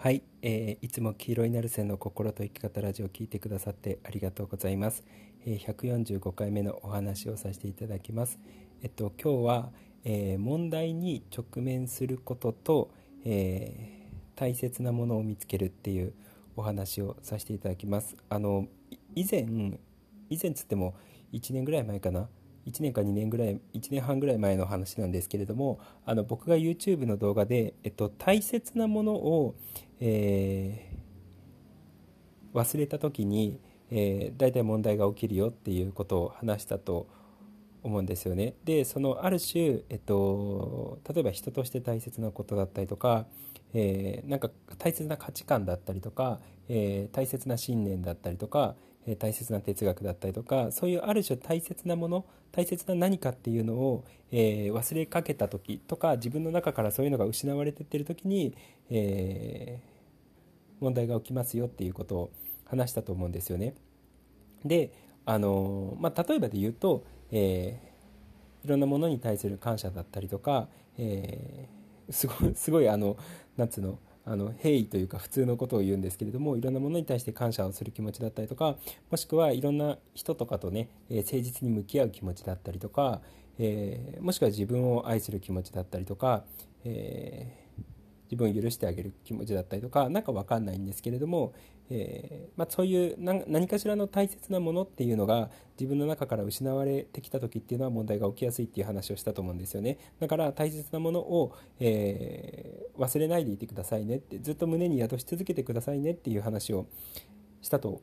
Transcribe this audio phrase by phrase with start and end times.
[0.00, 5.02] はい、えー、いつも黄色いナルセの心と生き方ラジオを聞いてくださってありがとうございます、
[5.44, 8.38] えー、145回目のお話をさせていただきます。
[8.80, 9.70] えっと今日は、
[10.04, 12.92] えー、問題に直面することと、
[13.24, 16.12] えー、大切なものを見つけるっていう
[16.54, 18.16] お話をさせていただきます。
[18.28, 18.68] あの
[19.16, 19.48] 以前
[20.30, 20.94] 以前つっても
[21.32, 22.28] 1年ぐらい前かな。
[22.68, 29.54] 1年か2年ぐらい1年半ぐらい前の話なんですけれどもあの僕が YouTube の動画で、えっと、大切なものを、
[30.00, 37.08] えー、忘れた時に、えー、大体問題が起きるよっていうことを話したと
[37.82, 38.54] 思うんですよね。
[38.64, 43.26] でそのある種、えっと、例えば人として大切なことだったりとか、
[43.72, 48.76] えー、なんか大切な価値観だったりとか、えー、大切な信念だったりとか、
[49.08, 58.54] え、大切な哲学だったりとかそういうある種大切なもの大切な何かっていうのを、えー、忘れかけた時とか自分の中からそういうのが失われてってる時に、
[58.90, 62.30] えー、問題が起きますよっていうことを
[62.66, 63.74] 話したと思うんですよね。
[64.64, 64.92] で
[65.24, 71.68] あのまあ、例えばで言うと、えー、いろんなものに対する感謝だったりとか、え、
[72.08, 73.18] すごいすごいあの
[73.58, 73.98] なんつうの
[74.30, 78.76] あの平易というか普通のことを言うんですけれどもいろんなものに対して感謝をする気持ちだったりとか
[79.10, 83.22] もしくはいろんな人とかとね、え、誠実に向き合う気持ちだったりとか、
[83.58, 86.44] えー、もしくは自分を愛する気持ちだったりとか、
[86.84, 87.67] えー
[88.30, 91.54] 自分を許してあげる気持ちだったりとか何か分かんないんですけれども、
[91.90, 106.86] えー、まあ、そういう何かしらの大切なものっていうのが自分の中から失われてきた時っていうのは問題が起きやすいっていう話をしたと思うんですよねだから大切なものを、えー、忘れないでいてくださいねってずっと胸に宿し続けてくださいねっていう話を
[107.62, 108.02] したと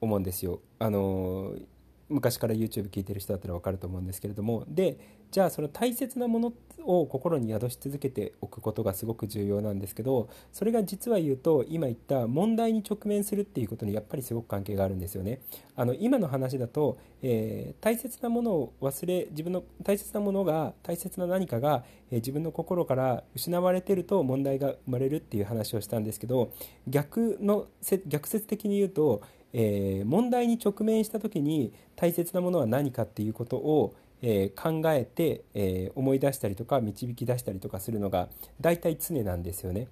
[0.00, 0.60] 思うんですよ。
[0.78, 1.62] あのー
[2.08, 4.98] 昔から YouTube 聞いてる人だったら分かると思うんですけれどもで
[5.30, 6.52] じゃあその大切なもの
[6.84, 15.40] を心に宿し続けておくことがすごく重要なんですけどそれが実は言うと今言った問題に直面するっていうことにやっぱりすごく関係があるんですよね。
[15.74, 26.52] あの今の話だと、えー、大切なものを忘れ自分の大切なものが大切な何かが、えー、自分の心から失われてると問題が生まれるっていう話をしたんですけど
[26.86, 27.66] 逆の
[28.06, 38.28] 逆説的に言うとえー、問題に直面した時に大切なものは何かっていうことを、えー、考えて、えー、思い出したりとか導き出したりとかするのが
[38.60, 39.88] 大体常なんですよね。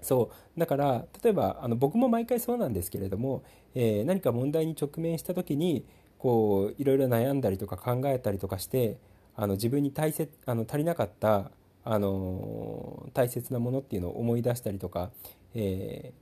[0.00, 3.42] そうだから例えばあの僕も毎回そうなんですけれども、
[3.74, 5.86] えー、何か問題に直面した時に
[6.18, 8.98] こういろいろ悩んだりとか考えたりとかして
[9.34, 11.50] あの自分に大切あの足りなかった
[11.84, 15.10] あの大切なものっていうのを思い出したりとか、
[15.54, 16.12] え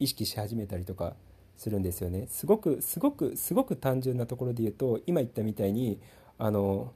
[0.00, 1.14] ー、意識し始めたりとか
[1.56, 6.00] するんですよねすごくすごくすごく単純なところで言うと今言ったみたいに
[6.38, 6.92] あの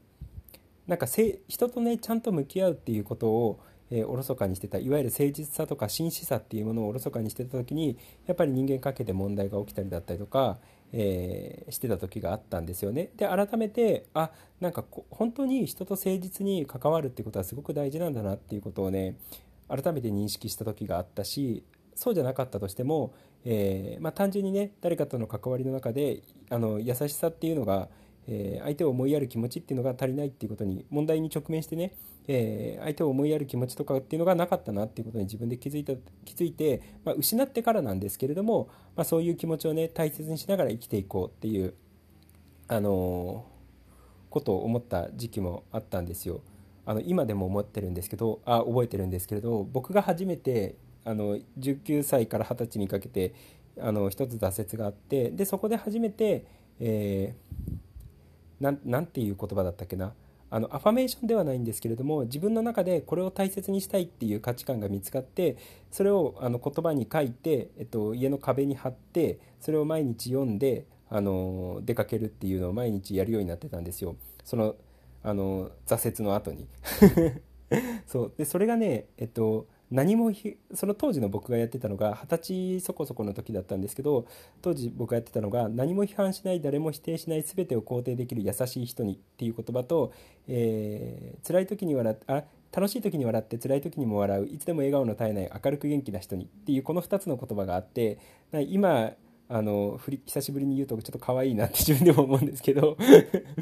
[0.87, 3.61] なんか人とねちゃんと向き合うっていうことを、
[3.91, 10.59] えー、おろそかにしてたいわゆる誠実さとか真摯さっていうものをおろそかにしてた時にやっぱり人間関係で問題が起きたりだったりとか、
[10.93, 13.11] えー、してた時があったんですよね。
[13.17, 14.31] で改めてあ
[14.61, 19.17] なんか本当に人と誠実に関わるってことはすごく大事なんだなっていうことをね
[19.69, 21.63] 改めて認識した時があったし
[21.99, 23.13] そうじゃなかったとしても、
[23.45, 27.89] えー、まあ、単純にね誰かとの関わりの中であの優しさっていうのが、
[28.27, 31.95] えー、相手を思いやる気持ちっていうのが足りないっていうことに問題に直面してね、
[32.27, 35.95] えー、相手を思いやる気持ちとかっていうのがなかったなっていうことに自分で気づいた
[36.25, 41.75] 気づいて、まあ、失ってからなんですけれども、まあ、そういう気持ちをね大切にしながら生きていこうっていう
[42.67, 43.47] あの
[44.31, 46.43] ことを思った時期もあったんですよ。
[46.85, 50.77] あの今でも思ってるんですけどあ覚えてるんですけれど僕が初めて
[51.09, 53.33] あの19歳から20歳にかけて
[53.81, 56.45] あの一つ挫折があってでそこで初めて、
[56.81, 60.13] えー、なんていう言葉だったっけな？
[60.51, 65.57] あのアファメーションではないんですけれども自分の中でこれを大切にしたいっていう価値観が見つかって
[65.91, 74.17] それをあの言葉に書いて、えっと、家の壁に貼ってそれを毎日読んであの出かけるっていうのを毎日やるようになってたんですよ。
[74.45, 74.75] その
[75.23, 76.67] あの挫折の後に。
[78.07, 78.33] そう。
[78.37, 80.33] でそれがねえっと何も
[80.75, 84.27] その当時の僕がやってたのが二十歳そこそこの時だったんですけど
[84.61, 90.13] 当時僕がやってたのが何も批判しない誰も否定しない全てを肯定できる優しい人にっていう言葉と、
[90.47, 98.19] えー、辛い時に笑あ楽しい時に笑って辛い時にも笑ういつでも笑顔の絶えない明るく元気な人にっていうこの2つの言葉があって
[98.53, 99.13] 今
[99.51, 102.99] あの久しぶりに言うとちょっと可愛いなって自分でも思うんですけど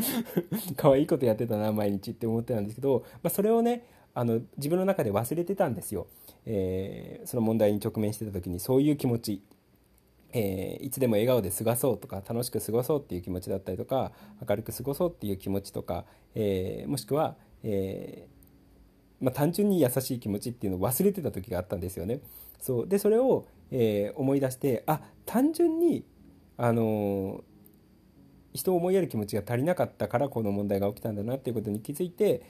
[0.76, 3.84] 可愛いことやってたな毎日って思ってたんですけど、まあ、それをね
[4.18, 6.06] あの自分の中で忘れてたんですよ、
[6.46, 9.42] えー、その問題に直面してた時にそういう気持ち、
[10.32, 14.12] えー、いつでも笑顔で過ごそうとか楽しく過ごそうっていう気持ちだったりとか
[14.48, 18.26] 明るく過ごそうっていう気持ちとか、えー、もしくは、え
[19.20, 22.20] まあ、単純に優しい気持ちっていうのを忘れてた時があったんですよね。
[22.58, 22.88] そう。
[22.88, 26.06] でそれを、えー、思い出してあ単純に
[26.56, 27.44] あの
[28.54, 32.42] 人を思いやる気持ちが足りなかったからこの問題が起きたんだなっていうことに気づいて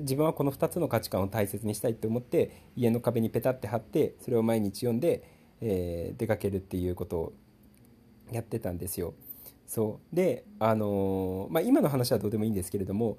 [0.00, 5.22] 自分はこの2つの価値観を大切にしたいって思って家の壁にペタって貼ってそれを毎日読んで、
[5.60, 7.32] えー、出かけるっていうことを
[8.30, 9.14] やってたんですよ。
[9.66, 13.16] そうであのー、まあ、今の話はどうでもいいんですけれども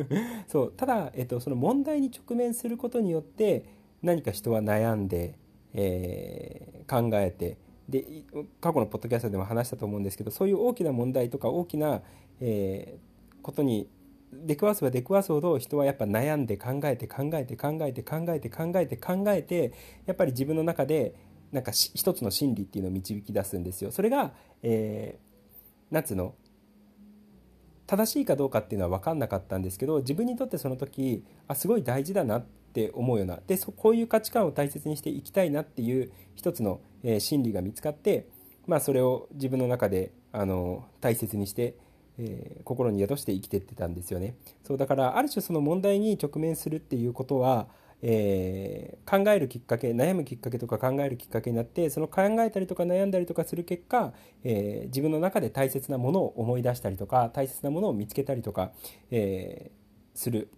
[0.46, 3.64] そうただ、えっと、その問題に直面することによって
[4.02, 5.38] 何か人は悩んで、
[5.72, 7.56] えー、考えて
[7.88, 8.04] で
[8.60, 12.02] 過去のポッドキャストでも話したと思うんですけどそういう大きな問題とか大きな、
[12.40, 13.88] えー、ことに
[14.44, 19.72] 出くわせば出くわすほど人はやっぱ悩んで考えて考えて考えて考えて考えて考えて
[20.06, 21.14] やっぱり自分の中で
[21.52, 23.92] なんか一つの真理っていうのを導き出すんですよ。
[23.92, 26.34] それが、えー、なんつうの？
[27.86, 38.26] 正しいかどうかっていうのは分かんなかったんですけど自分にとってその時あすごい大事だなって思うようなでそこういう価値観を大切にしていきたいなっていう一つの、えー、真理が見つかって、
[38.66, 41.76] まあ、それを自分の中であの大切にして
[42.18, 44.36] えー、心に宿して生きてってたんですよね。
[44.64, 47.68] そうだからある種その問題に直面するっていうことは、
[48.02, 54.12] えー、考えるきっかけ悩むきっかけとか考えるきっかけになってその考えたりとか悩んだりとかする結果、
[54.44, 58.72] えー、自分の中で大切なものを思い出したりとか大切なものを見つけたりとか、
[59.10, 60.50] えー、する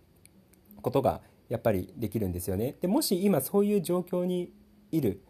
[0.83, 2.77] ことがやっぱりできるんですよね。
[2.81, 4.53] でもし今そういう状況に
[4.91, 5.23] いる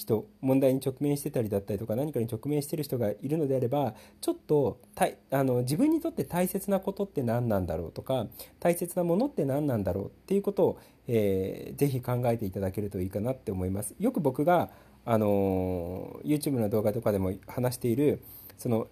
[0.00, 8.26] 人問題に直面してたりだったりとか何かに直面してる人がいるのであればちょっとたいあの自分にとって大切なことって何なんだろうとか
[8.60, 13.94] 大切なものって何なんだろうっていうことを、えー、ぜひ考えていただけるといいかなって思います。
[13.98, 14.70] よく僕が
[15.04, 18.22] あの YouTube の動画とかでも話している
[18.56, 18.88] その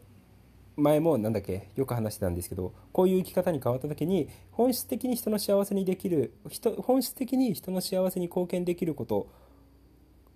[0.77, 9.29] 前も何だっけよく話してたんですけどこういう生き方に変わった時に本質的に人の幸せにできる人本質的に人の幸せに貢献できること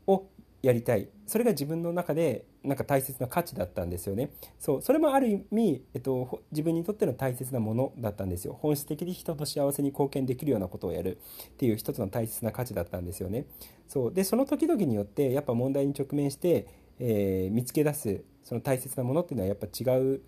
[0.07, 0.27] を
[0.63, 1.09] やりたい。
[1.27, 4.31] それが自分の中でなんか大切な価値だったんですよね。
[4.61, 8.57] そうそれもある意味、えっと、自分にとっての大切なものだったんですよ。
[8.61, 11.19] 本質的に人の幸せに貢献できるようなことをやる。
[11.49, 13.47] っていう一つの大切な価値だったんですよね。
[13.89, 14.15] そう。
[14.15, 16.69] でその時々によってやっぱ問題に直面して、
[17.01, 20.21] えー、見つけ出すその大切なものっていうのはやっぱ違う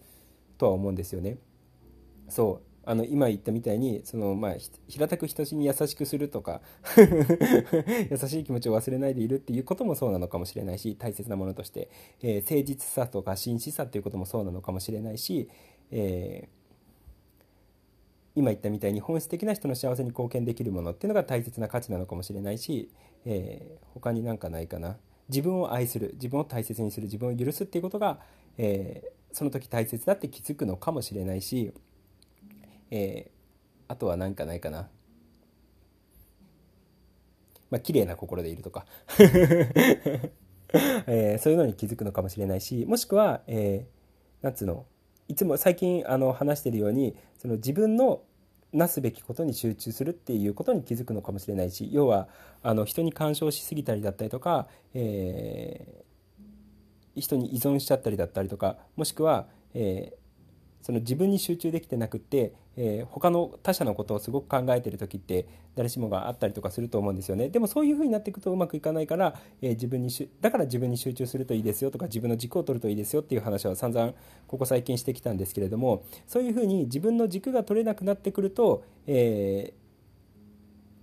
[0.59, 1.39] とは思うんですよね。
[2.29, 2.74] そう。
[2.87, 4.55] あの今言ったみたいにその、まあ、
[4.89, 6.61] 平たく人に優しくするとか
[8.11, 11.89] 優しい気持ちを忘れないでいるっていうこともそうなのかもしれないし大切なものとして、
[12.23, 15.49] えー、誠実さとか真摯さっていうこともそうなのかもしれないし、
[15.91, 16.65] えー、
[18.37, 22.91] 今言ったみたいに本質的な人の幸せに貢献できるものっていうのが大切な価値なのかもしれないし、
[23.25, 24.99] えー、他になんかないかな。
[25.29, 28.19] 自分を愛する自分を大切にする自分を許すっていうことが、
[28.59, 31.73] えー、その時大切だって気づくのかもしれないし
[32.91, 34.89] えー、あとは何かないかな。
[37.71, 38.87] まあ、綺麗な心でいるとか
[41.07, 44.87] えー、そういうのに気づくのかもしれないし、もしくは、えー、なんつうの、
[45.29, 48.23] いつも最近あの話してるように、その自分の
[48.75, 52.29] なすべきことに集中するっていうことに気づくのかもしれないし要は
[52.63, 60.17] あの人に干渉しすぎたりだったりとか、えー、人に依存しちゃったりだったりとかもしくは、えー、
[60.85, 65.47] その自分に集中できてなくて、えー、他の他者のことをすごく考えてる時って
[65.77, 67.49] 誰しもがあったりとかすると思うんですよね。
[67.49, 70.11] でもそういう風になっていくとうまくいかないから、えー、自分に
[70.43, 74.13] だから自分に集中するといいですよとか自分の軸を取るといいですよっていう話は散々
[74.47, 79.73] ここ最近してきたんですけれどもそういう風に自分の軸が取れなくなってくると、え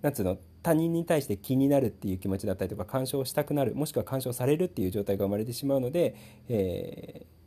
[0.02, 6.16] ー、なんつうの他人に対して気になるっていう気持ちだったりとか干渉したくなるもしくは干渉されるっていう状態が生まれてしまうので、
[6.50, 7.41] えー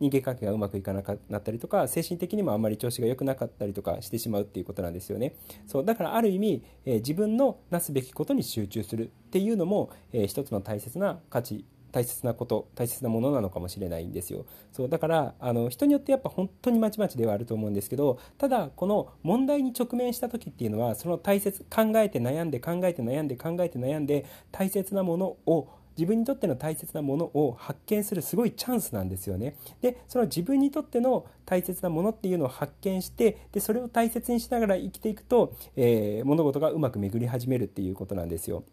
[0.00, 5.36] 人間関係がうまくいかなくなったりとか精神的にもあんまり調子が良くなかったりとかしてしまうっていうことなんですよね。
[5.66, 29.56] そうだからある意味、えー、自分のなすべきことに集中するっていうのも、えー、一つの大切な価値大切なこと大切なものなのかもしれないんですよそうだからあの人によってやっぱ本当にまちまちではあると思うんですけどただこの問題に直面した時っていうのはその大切考えて悩んで考えて悩んで考えて悩んで大切なものを自分にとっての大切なものを発見するすごいチャンスなんですよね。
[29.80, 38.64] でその自分にとっての大切なものっていうのを発見してでそれを大切にしながら生きていくと、えー、物事がうまく巡り始めるっていうことなんですよ。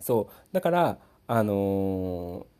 [0.00, 2.57] そうだからあのー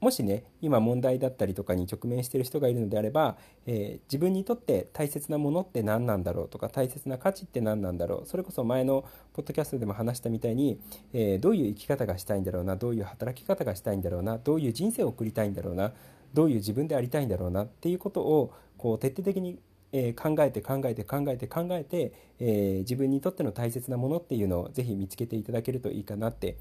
[0.00, 9.04] もしね今問題だったりとかに直面している人がいるのであれば、えー、自分にとって大切なものって何なんだろうとか大切な価値って何なんだろうそれこそ前の
[9.34, 10.80] ポッドキャストでも話したみたいに、
[11.12, 15.92] えー、どういう生き方がしたいんだろうなどういう働き方がしたいんだろうなどういう人生を送りたいんだろうな
[16.32, 19.58] どういう自分でありたいんだろうなっていうことをこう徹底的に
[19.92, 26.56] え、考えて考えて考えて考えて、えー、自分にとっての大切なものっていうのをぜひ見つけていただけるといいかなって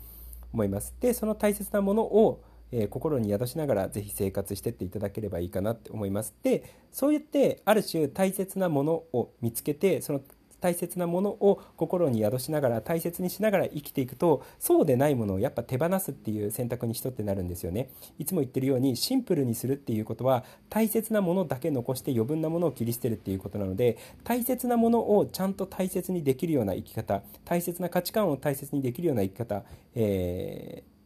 [0.52, 0.96] 思います。
[1.00, 6.34] でその大切なものをえー、心に宿しながらぜひ生活してっていただければいいかなって思います。
[6.44, 10.22] でそう言ってある種大切なものを見つけてその
[10.62, 29.64] 大切なものを心に宿しながら大切にしながら生きていくとそうでないものをやっぱ手放すっていう選択にしとってなるんですよねいつも言ってるようにシンプルにするっていうことは大切なものだけ残して余分なものを切り捨てるっていうことなので大切なものをちゃんと大切にできるような生き方大切な価値観を大切にできるような生き方、
[29.96, 30.99] えー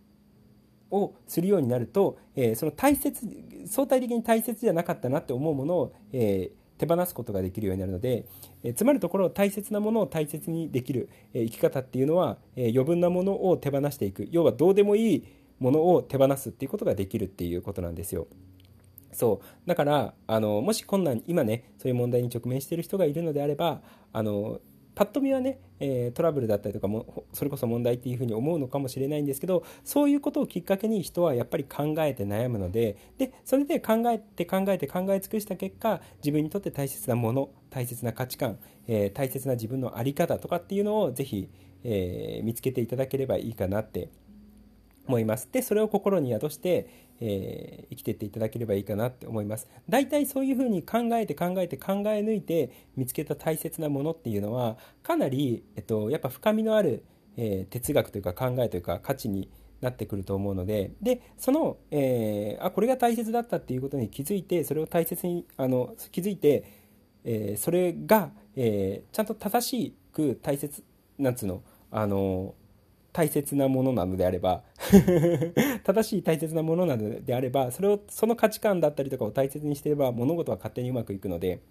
[0.93, 3.27] をするようになると、えー、その大切
[3.67, 8.25] 相対的に大切じゃなかったなって思うものを、えー、手放すことができるようになるので、
[8.63, 15.27] えー、つまるところ大切なものを大切にできる、えー、生き方っていうのは、えー、余分なものを手放していく要はどうでもいい
[15.59, 18.27] ものを手放すっていうことができるっていうことなんですよ。
[19.13, 23.81] そうだからあのもし困難今ねそういう問題に直面している人がいるのであれば
[24.11, 24.59] あの
[24.95, 41.49] パッと見はね、えー、トラブルだったりとかもそれこそ問題っていうふうに思うのかもしれないんですけどそういうことをきっかけに人はやっぱり考えて悩むのででそれで考えて考えて考え尽くした結果自分にとって大切なもの大切な価値観、えー、大切な自分の在り方とかっていうのをぜひ、
[41.83, 44.09] えー、見つけていただければいいかなって
[45.07, 45.49] 思います。
[45.51, 46.87] で、それを心に宿して、
[47.25, 49.69] えー、生きてっていただければいいかなって思います。
[49.87, 57.05] 大体そういうふうに考えて考えて考え抜いて見つけた大切なものっていうのは、かなり、えっと、やっぱ深みのある、
[57.37, 59.49] えー、哲学というか考えというか価値に
[59.79, 66.65] なってくると思うので、で、その、えー、あ、これが大切だったっていうことに気づいて、それを大切に、あの、気づいて、
[67.23, 70.83] えー、それが、えー、ちゃんと正しく大切、
[71.17, 72.55] なんつうの、あの、
[73.13, 74.63] 大切なものなのであれば
[75.85, 81.61] 正しい大切なものなのであればそれをその価値観だったりとかを大切にしてれば物事は勝手にうまくいくので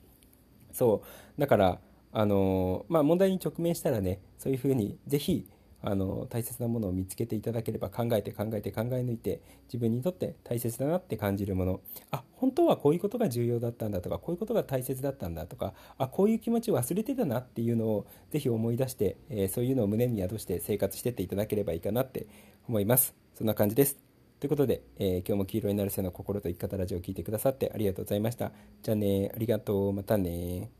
[0.72, 1.02] そ
[1.36, 1.40] う。
[1.40, 1.80] だから
[2.12, 5.46] あのまあ問題に直面したらねそういうふうにぜひ
[5.82, 11.80] あの大切なものを見つけていただければ考えて考えて考え抜いて自分にとって大切だなって感じるもの。
[12.10, 22.26] あ本当はこういうことが重要だったんだとかこういうことが大切だったんだとかあこういう気持ちを忘れてたなっていうのをぜひ思い出して、えー、そういうのを胸に宿して生活してっていただければいいかなって
[22.68, 23.14] 思います。
[23.34, 23.96] そんな感じです。
[24.40, 28.50] ということで、えー、今日も黄色になる背の心と生き方ラジオを聴いてくださってありがとうございました。
[28.82, 29.92] じゃあねありがとう。
[29.92, 30.70] またね